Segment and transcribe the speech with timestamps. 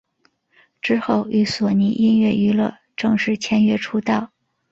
[0.81, 4.31] 之后与索尼音乐娱乐正式签约出道。